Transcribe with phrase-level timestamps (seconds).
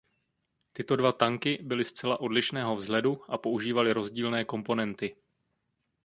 [0.73, 5.15] Tyto dva tanky byly zcela odlišného vzhledu a používaly rozdílné komponenty.